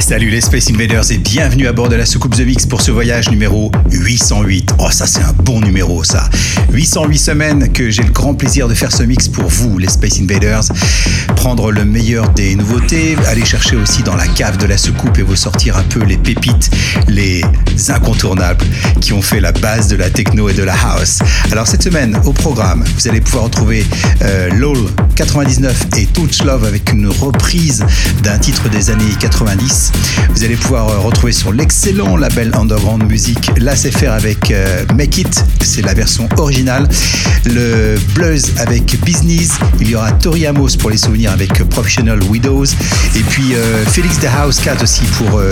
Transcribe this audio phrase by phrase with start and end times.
[0.00, 2.90] Salut les Space Invaders et bienvenue à bord de la soucoupe The Mix pour ce
[2.90, 4.74] voyage numéro 808.
[4.78, 6.28] Oh ça c'est un bon numéro ça.
[6.72, 10.20] 808 semaines que j'ai le grand plaisir de faire ce mix pour vous les Space
[10.20, 10.64] Invaders.
[11.36, 15.22] Prendre le meilleur des nouveautés, aller chercher aussi dans la cave de la soucoupe et
[15.22, 16.70] vous sortir un peu les pépites,
[17.08, 17.42] les
[17.88, 18.64] incontournables
[19.00, 21.20] qui ont fait la base de la techno et de la house.
[21.50, 23.84] Alors cette semaine au programme, vous allez pouvoir retrouver
[24.22, 24.78] euh, LOL
[25.16, 27.84] 99 et Touch Love avec une reprise
[28.22, 29.91] d'un titre des années 90.
[30.34, 33.50] Vous allez pouvoir euh, retrouver sur l'excellent label Underground Music
[33.90, 36.88] faire avec euh, Make It, c'est la version originale.
[37.44, 39.52] Le Blues avec Business.
[39.80, 42.66] Il y aura Tori Amos pour les souvenirs avec Professional Widows.
[43.16, 45.50] Et puis euh, Félix The House Cat aussi pour euh,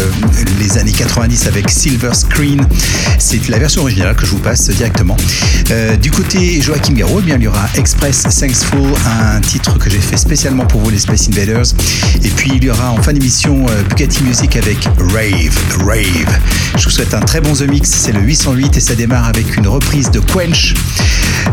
[0.61, 2.67] les années 90 avec Silver Screen.
[3.19, 5.17] C'est la version originale que je vous passe directement.
[5.71, 9.91] Euh, du côté Joachim Garraud, eh bien, il y aura Express Thankful, un titre que
[9.91, 11.75] j'ai fait spécialement pour vous les Space Invaders.
[12.25, 13.83] Et puis il y aura en fin d'émission euh,
[14.21, 16.39] Bugatti Music avec Rave, Rave.
[16.77, 19.57] Je vous souhaite un très bon The Mix, c'est le 808 et ça démarre avec
[19.57, 20.75] une reprise de Quench,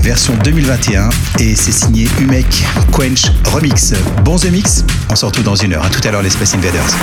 [0.02, 3.94] version 2021 et c'est signé Umek Quench Remix.
[4.24, 5.86] Bon The Mix, on se retrouve dans une heure.
[5.86, 6.96] À tout à l'heure les Space Invaders.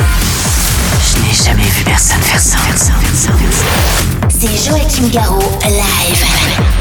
[1.13, 2.59] Je n'ai jamais vu personne faire ça.
[4.29, 6.74] C'est Joachim Garraud, live.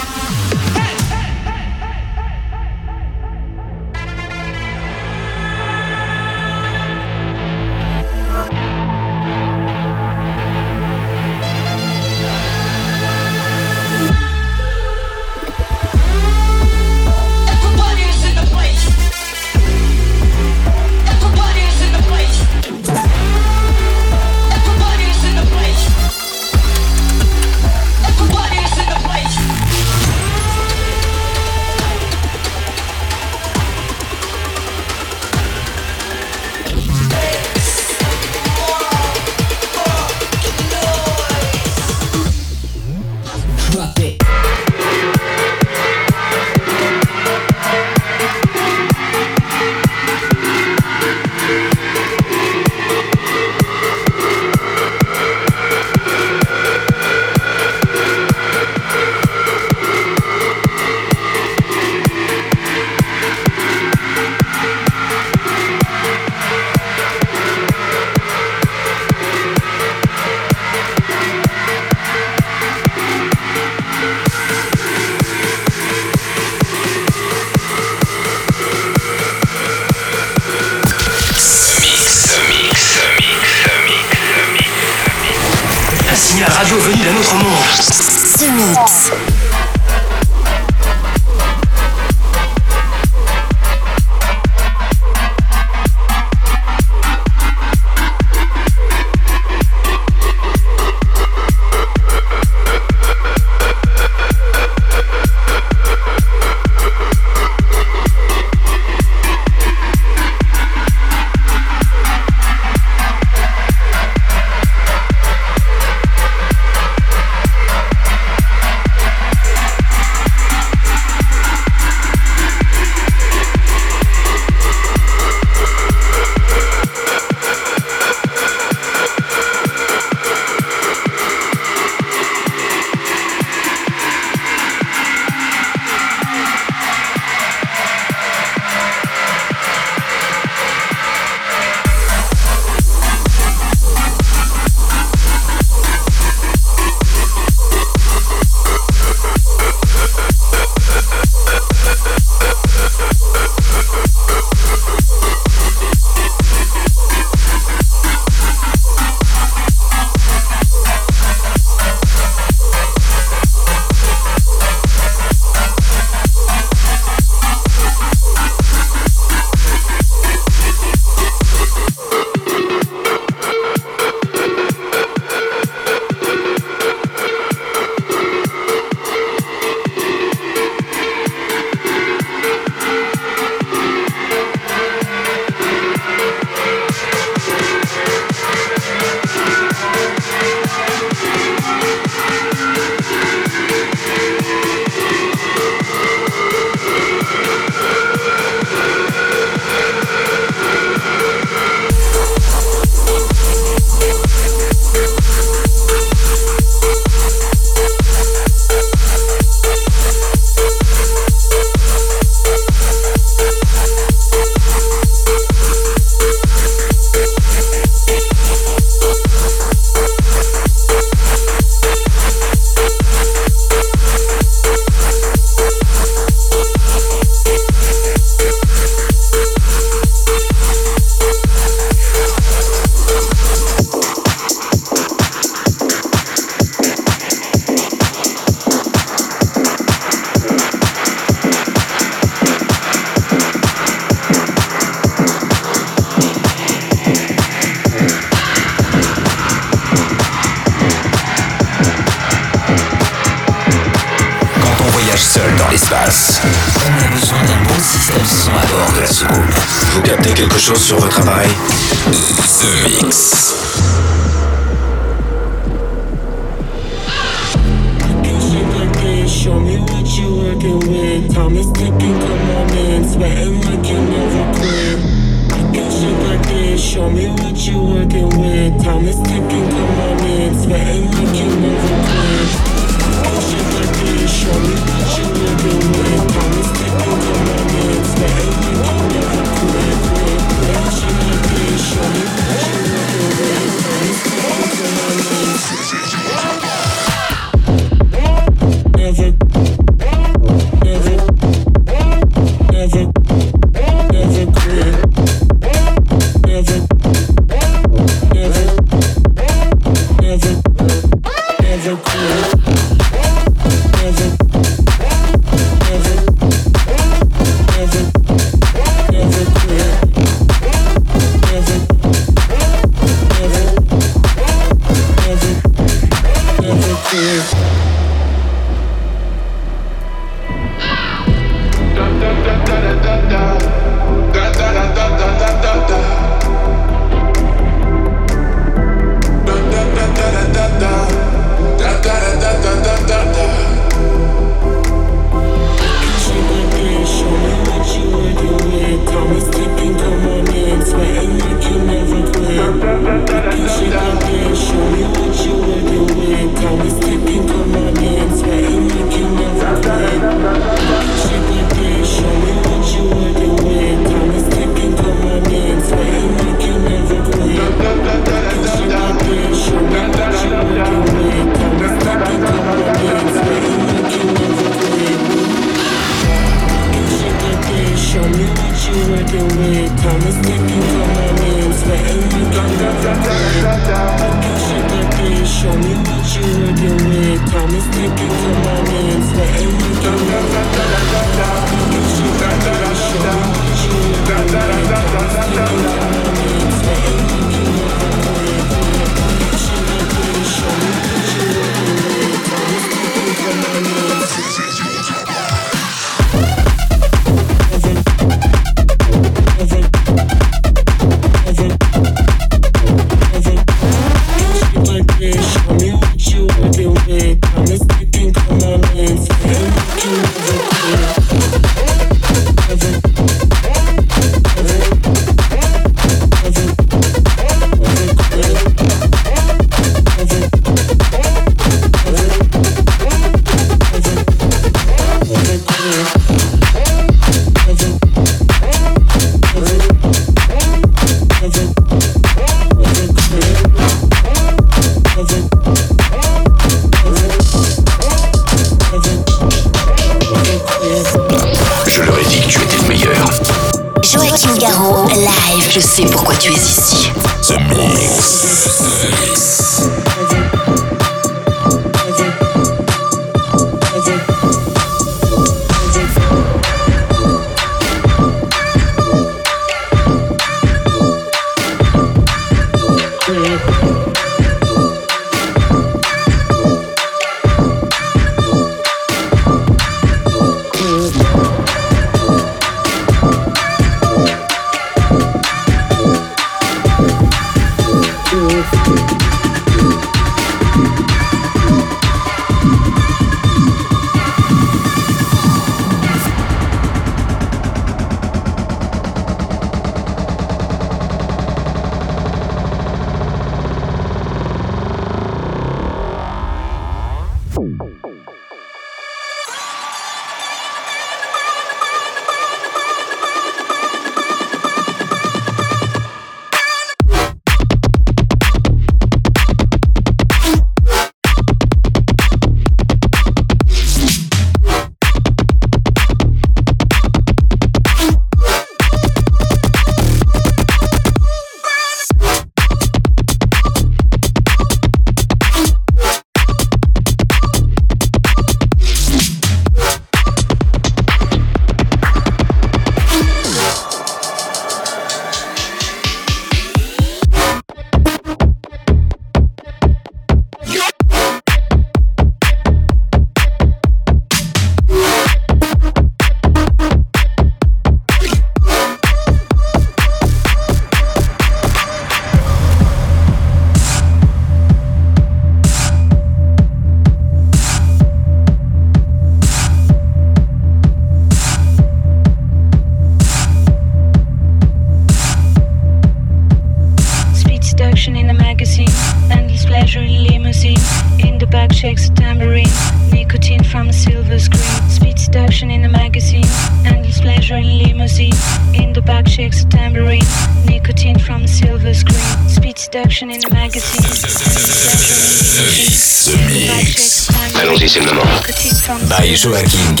[599.40, 600.00] Шугар Кинг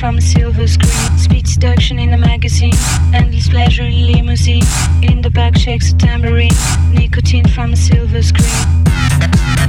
[0.00, 1.18] from a silver screen.
[1.18, 2.72] Speed seduction in a magazine.
[3.12, 4.64] Endless pleasure in limousine.
[5.02, 6.56] In the back shakes a tambourine.
[6.94, 9.59] Nicotine from a silver screen.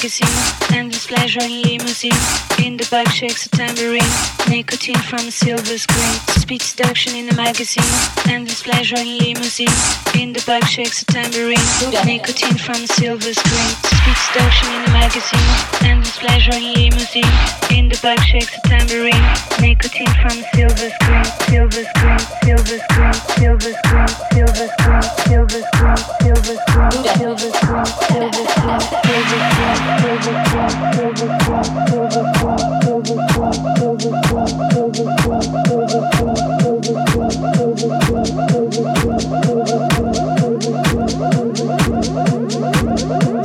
[0.00, 0.78] Seduction in a magazine.
[0.78, 2.12] Endless pleasure in limousine.
[2.64, 4.00] In the back shakes a tambourine.
[4.48, 6.39] Nicotine from a silver screen.
[6.50, 7.86] Speed seduction in a magazine.
[8.26, 9.70] Endless pleasure in limousine.
[10.18, 11.54] In the back shakes a tambourine.
[12.04, 13.70] Nicotine from silver screen.
[13.86, 15.46] Speed seduction in a magazine.
[15.86, 17.22] Endless pleasure in limousine.
[17.70, 19.22] In the back shakes a tambourine.
[19.60, 21.24] Nicotine from a silver screen.
[21.46, 22.18] Silver screen.
[22.42, 23.14] Silver screen.
[23.38, 24.10] Silver screen.
[24.34, 25.06] Silver screen.
[25.30, 26.02] Silver screen.
[26.10, 26.90] Silver screen.
[26.90, 27.30] Silver screen.
[27.30, 29.10] Silver screen.
[35.80, 36.39] The
[42.80, 43.39] Thank you.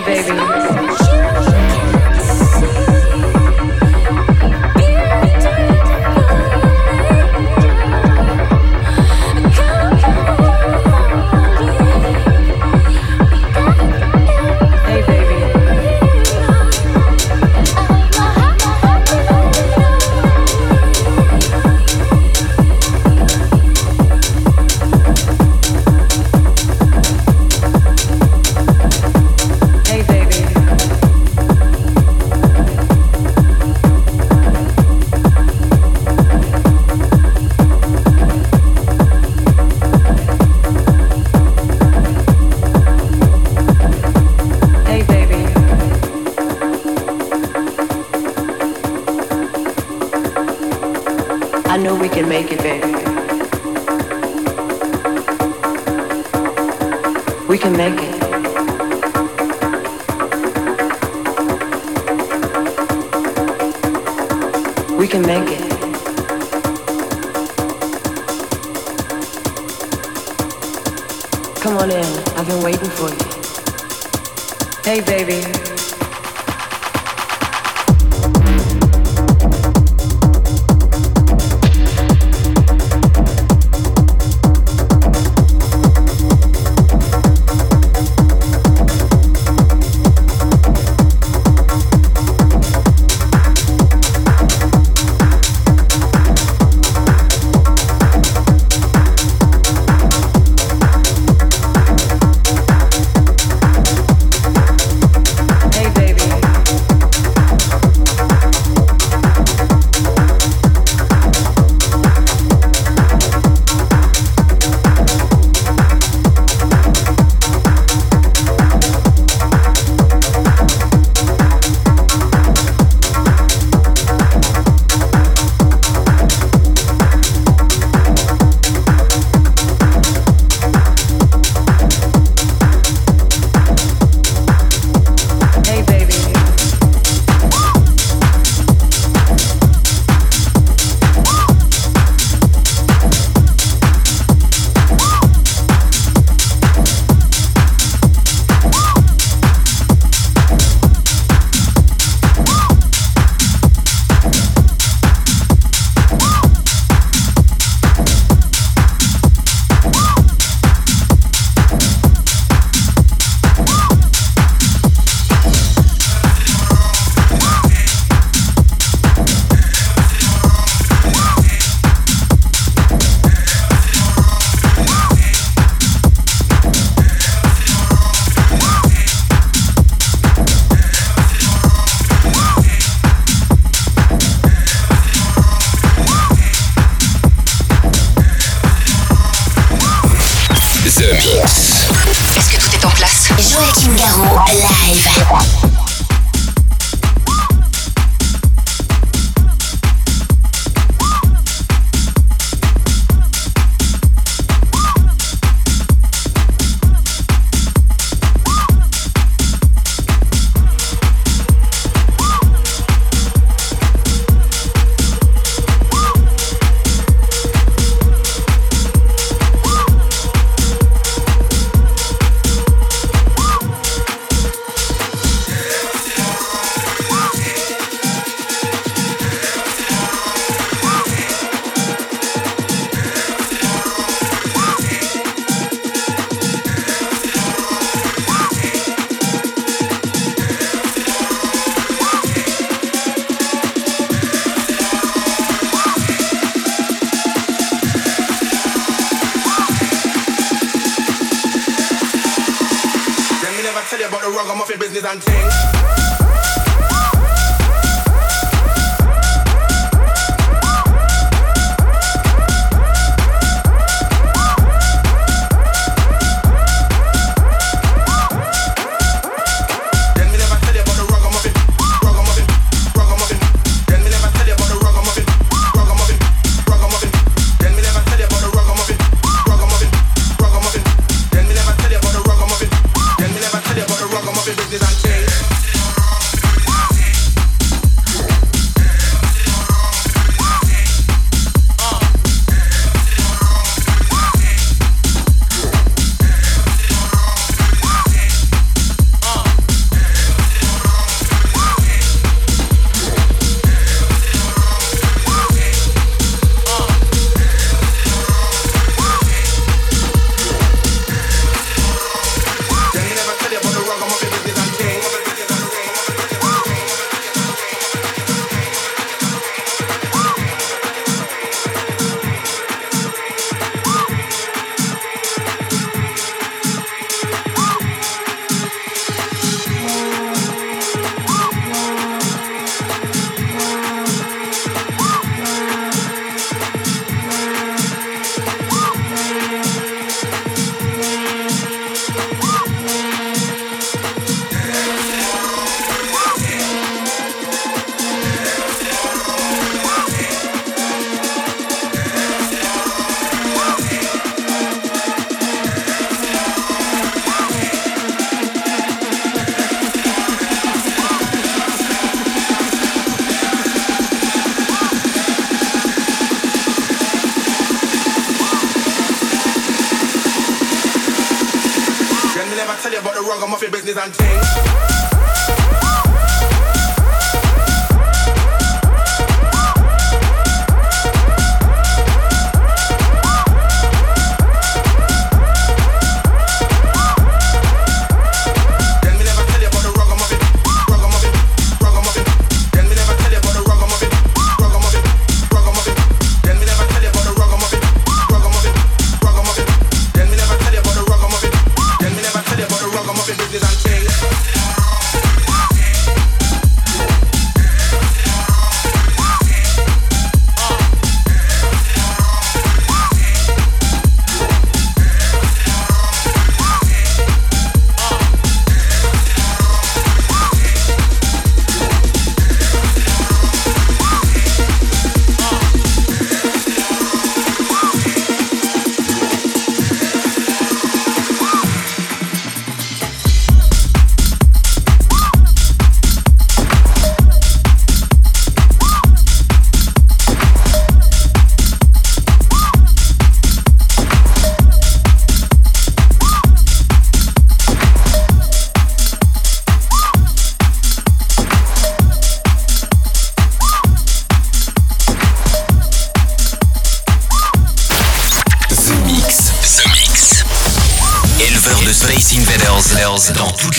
[0.00, 0.57] Baby.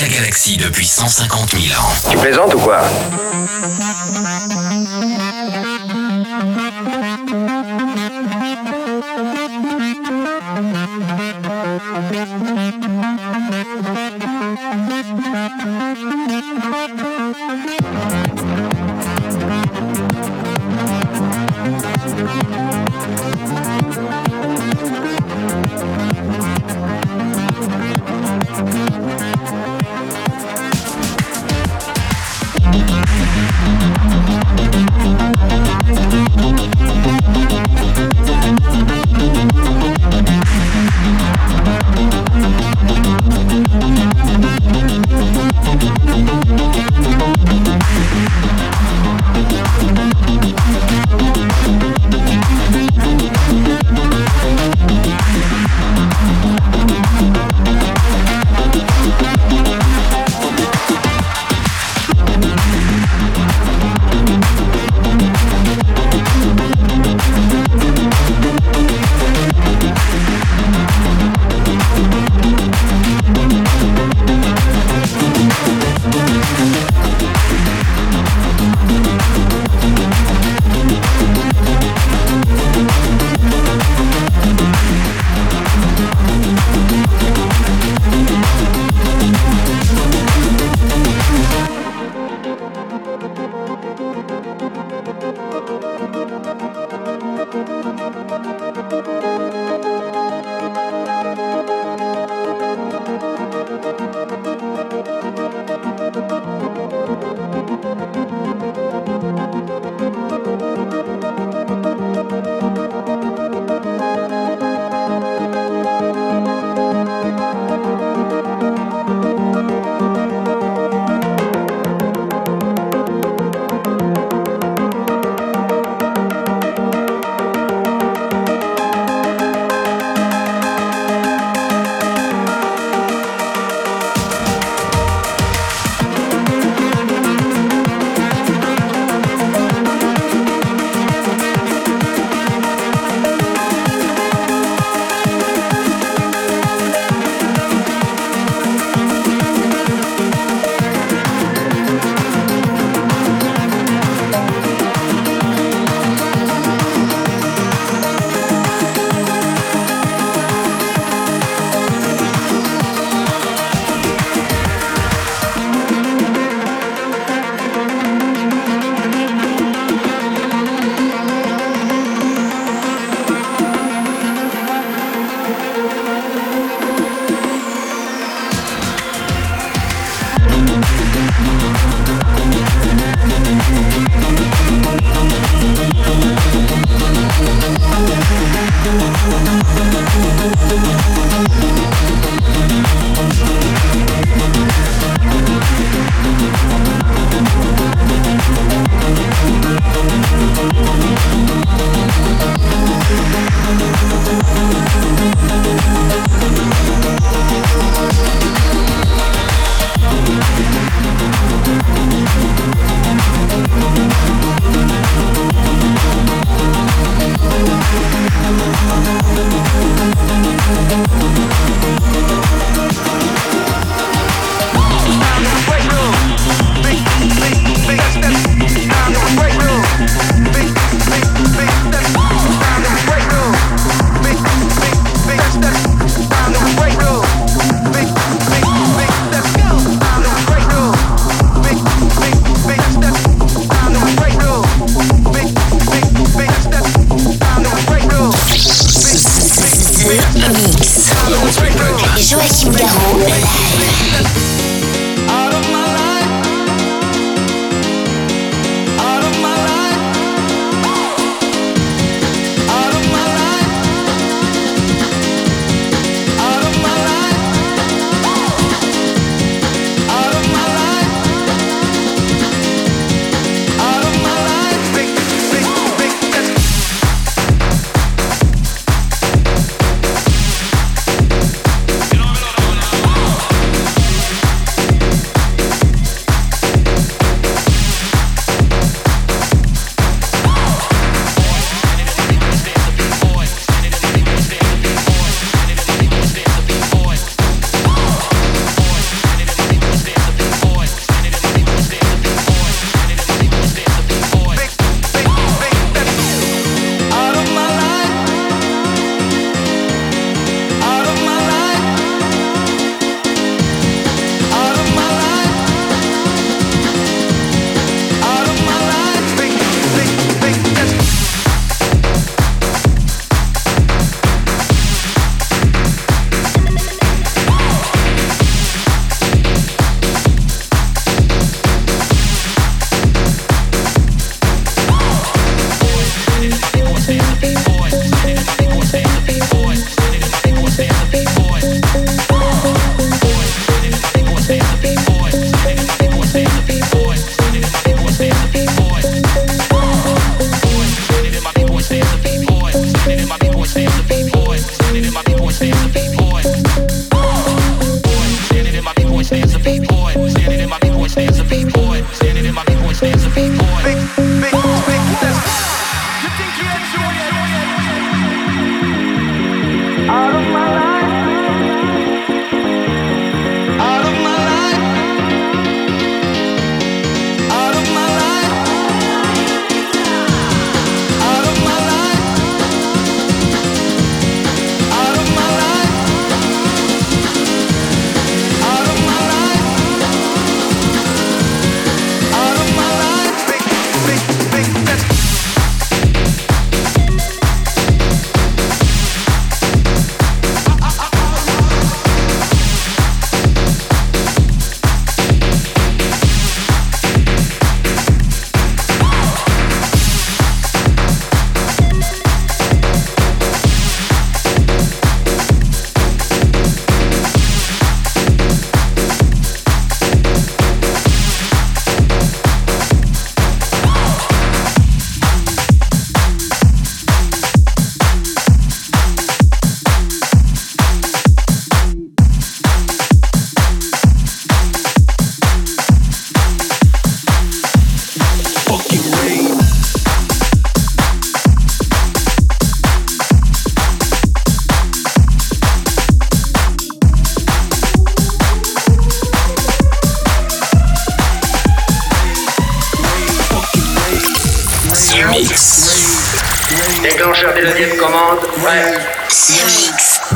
[0.01, 1.91] La galaxie depuis 150 000 ans.
[2.09, 2.81] Tu plaisantes ou quoi?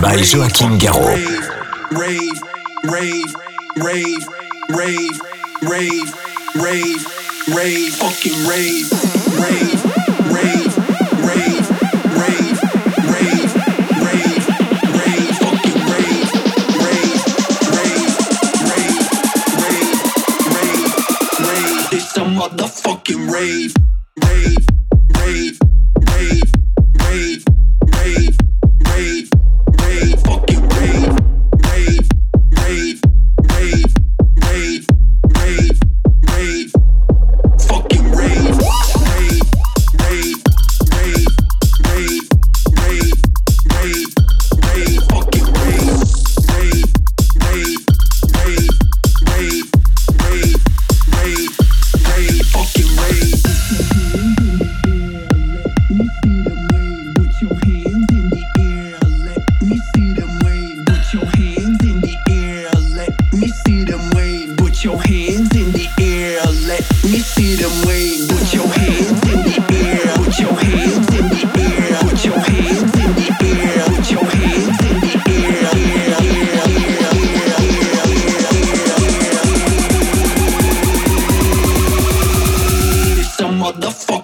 [0.04, 1.16] by Joachim Garraud.
[1.91, 2.38] Rave,
[2.84, 3.34] rave,
[3.80, 4.28] rave,
[4.70, 5.22] rave,
[5.62, 6.14] rave,
[6.56, 7.08] rave,
[7.56, 8.91] rave, fucking rave,
[9.39, 9.80] rave,
[10.28, 10.76] rave,
[11.24, 11.68] rave,
[12.20, 12.60] rave,
[13.08, 13.51] rave,
[14.04, 14.43] rave,
[14.99, 16.32] rave, fucking rave,
[16.84, 17.24] rave,
[17.72, 18.12] rave,
[18.68, 19.08] rave,
[19.56, 19.95] rave,
[20.60, 20.91] rave,
[21.47, 22.04] rave.
[22.16, 23.83] A motherfucking rave.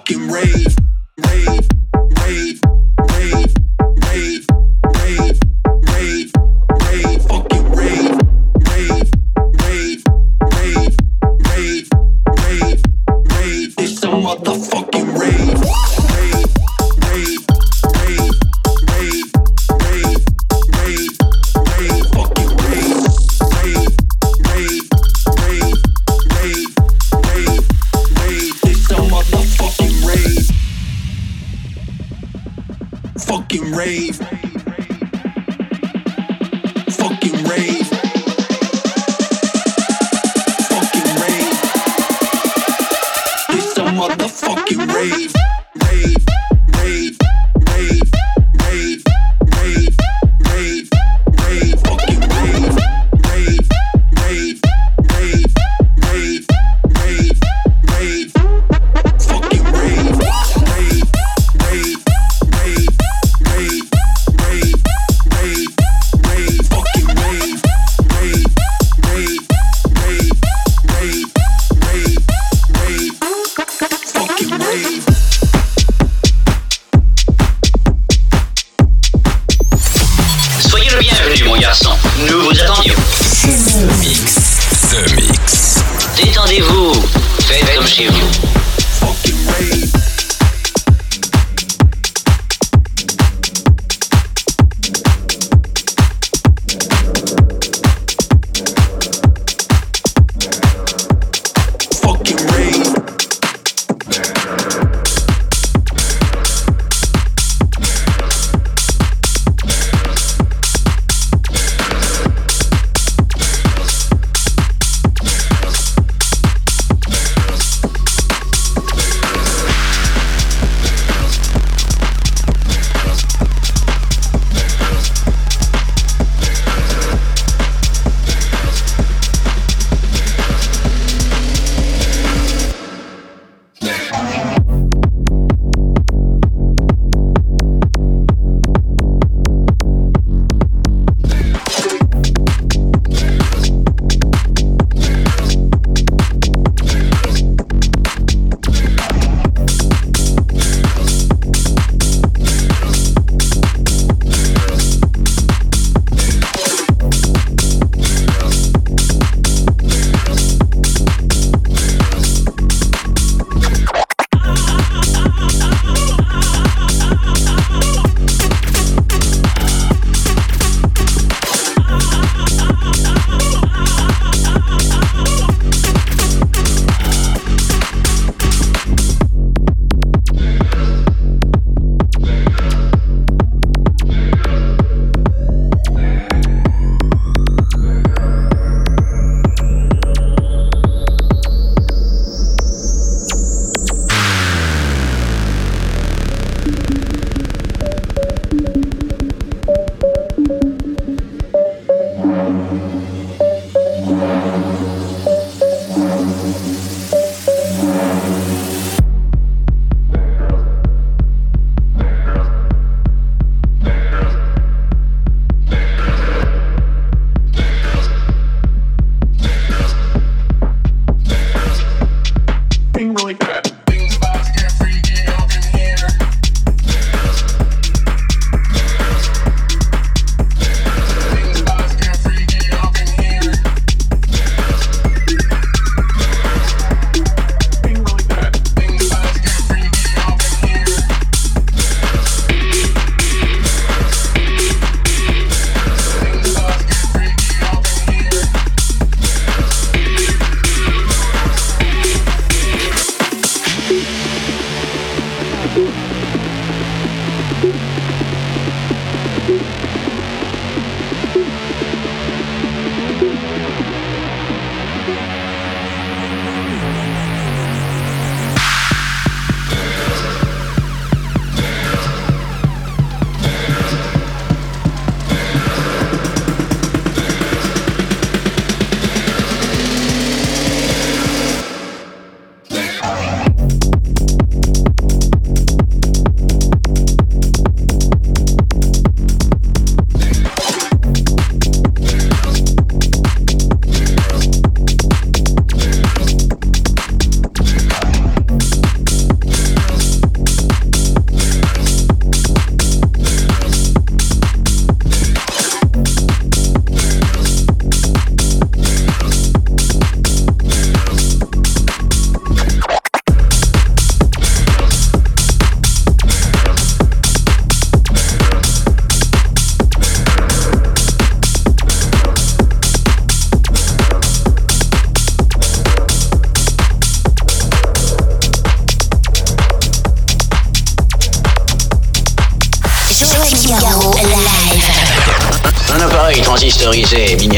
[0.00, 0.76] fucking rave,
[1.26, 1.89] rave.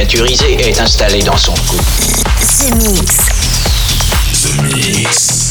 [0.03, 1.77] Miniaturisé est installé dans son cou.
[2.41, 3.17] The Mix.
[4.43, 5.51] The Mix.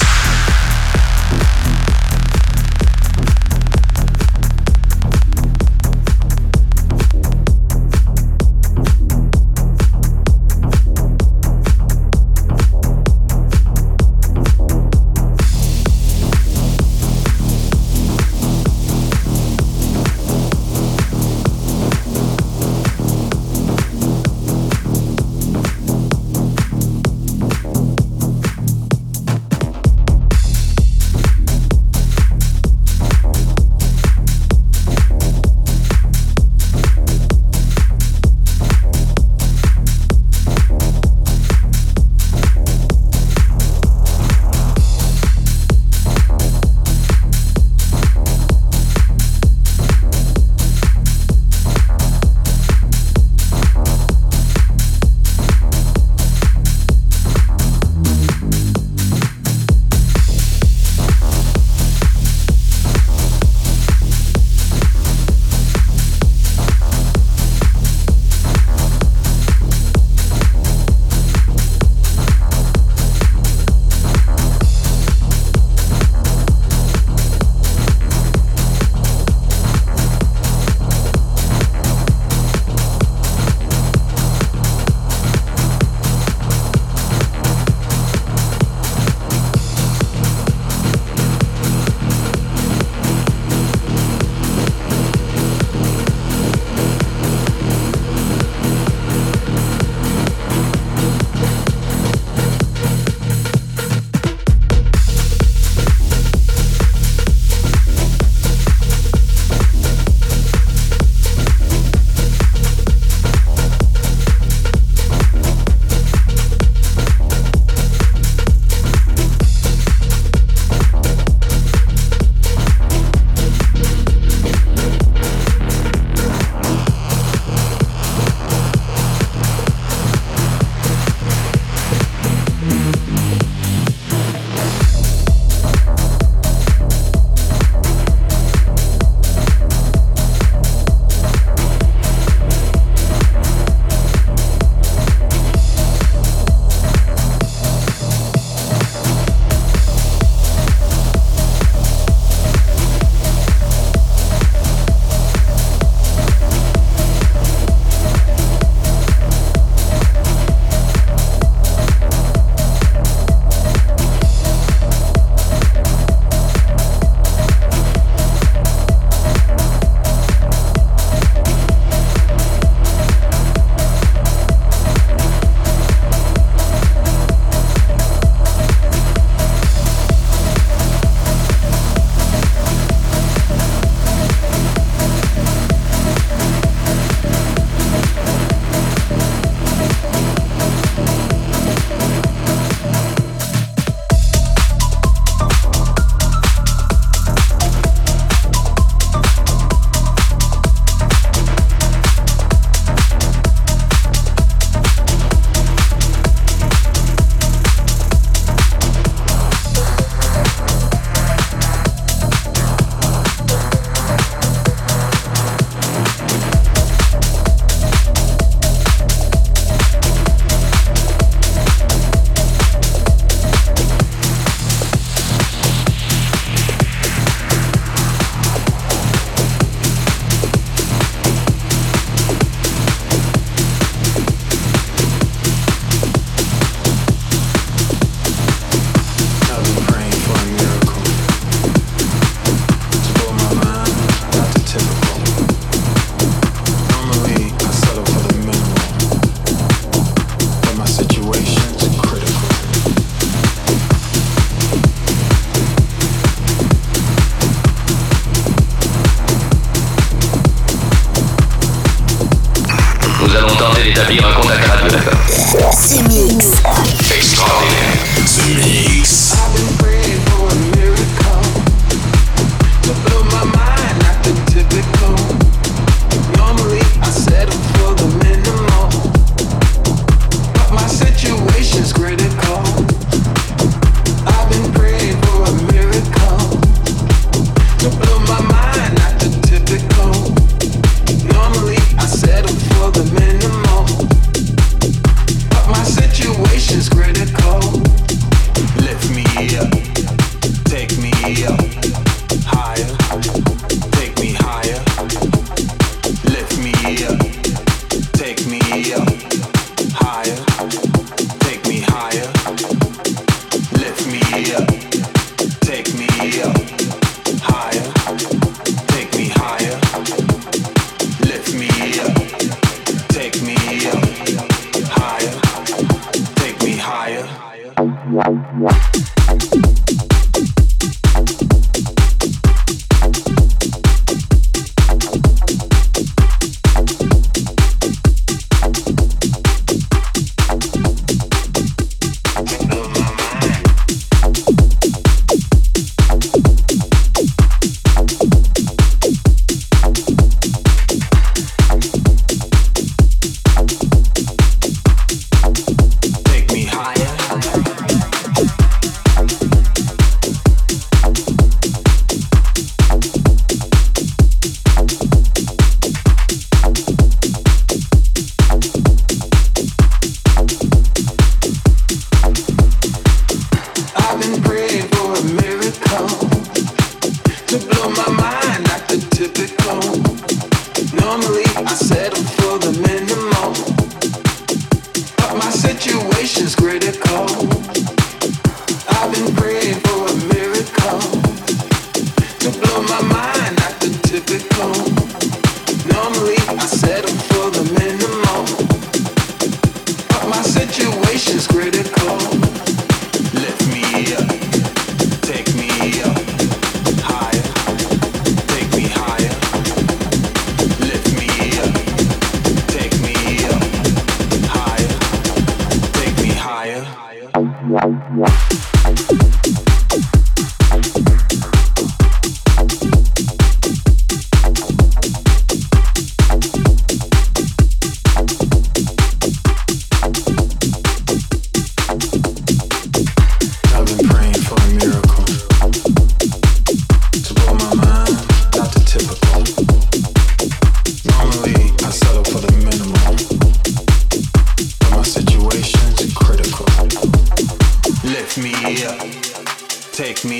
[450.01, 450.39] Take me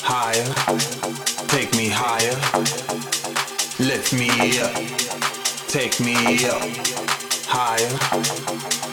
[0.00, 0.44] higher,
[1.48, 2.34] take me higher,
[3.78, 4.72] lift me up,
[5.68, 6.16] take me
[6.46, 6.62] up,
[7.46, 7.90] higher,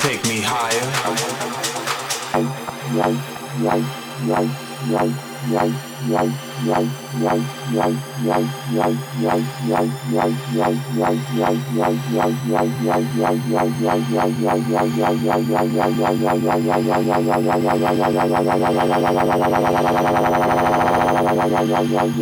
[0.01, 0.89] take me higher.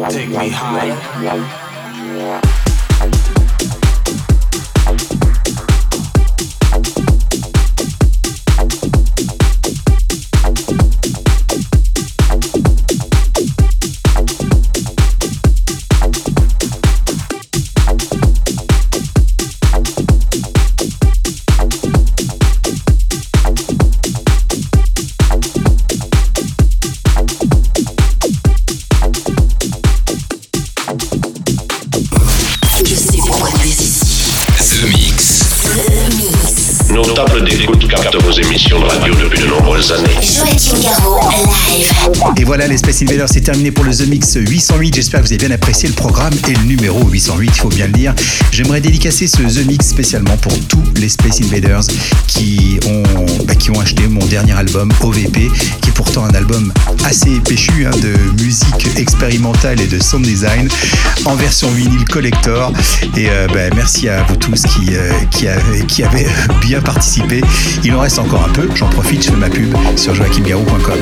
[0.10, 1.67] Et
[43.48, 44.96] terminé pour le The Mix 808.
[44.96, 47.86] J'espère que vous avez bien apprécié le programme et le numéro 808, il faut bien
[47.86, 48.14] le dire.
[48.52, 51.84] J'aimerais dédicacer ce The Mix spécialement pour tous les Space Invaders
[52.28, 53.04] qui ont,
[53.46, 55.50] bah, qui ont acheté mon dernier album, OVP,
[55.82, 56.74] qui est pourtant un album
[57.06, 60.68] assez péchu hein, de musique expérimentale et de sound design
[61.24, 62.74] en version vinyle collector.
[63.16, 66.28] Et euh, bah, merci à vous tous qui, euh, qui, avez
[66.62, 67.42] bien participé.
[67.86, 71.00] Il en reste encore un peu, j'en profite, je fais ma pub sur joachimgarou.com.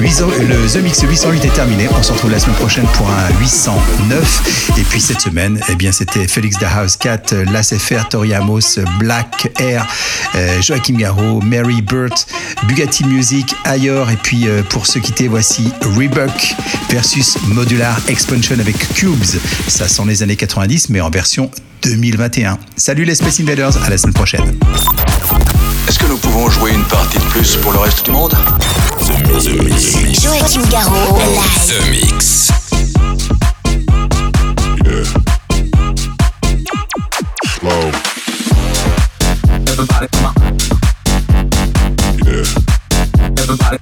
[0.00, 1.81] Le The Mix 808 est terminé.
[1.90, 4.78] On se retrouve la semaine prochaine pour un 809.
[4.78, 8.78] Et puis cette semaine, eh bien, c'était Félix the House Cat, Las FR, Tori Amos,
[8.98, 9.86] Black Air,
[10.34, 12.26] euh, Joachim Garraud, Mary Burt,
[12.68, 14.10] Bugatti Music, Ayor.
[14.10, 16.54] Et puis euh, pour se quitter, voici Reebok
[16.90, 19.24] versus Modular Expansion avec Cubes.
[19.66, 21.50] Ça sent les années 90, mais en version
[21.82, 22.58] 2021.
[22.76, 24.58] Salut les Space Invaders, à la semaine prochaine.
[25.88, 28.36] Est-ce que nous pouvons jouer une partie de plus pour le reste du monde?
[29.02, 30.22] The Mix.
[30.22, 31.66] Joachim Garraud, live.
[31.66, 32.50] The Mix.
[34.84, 35.06] Yeah.
[37.58, 37.90] Slow.
[39.66, 40.34] Everybody come on.
[42.22, 42.46] Yeah.
[43.42, 43.81] Everybody come